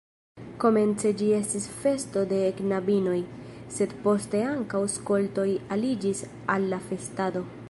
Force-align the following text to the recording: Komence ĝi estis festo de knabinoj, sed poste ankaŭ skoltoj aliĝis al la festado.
Komence 0.61 1.11
ĝi 1.19 1.27
estis 1.39 1.67
festo 1.83 2.23
de 2.33 2.39
knabinoj, 2.61 3.19
sed 3.77 3.95
poste 4.07 4.43
ankaŭ 4.57 4.85
skoltoj 4.99 5.49
aliĝis 5.77 6.27
al 6.57 6.71
la 6.75 6.87
festado. 6.93 7.51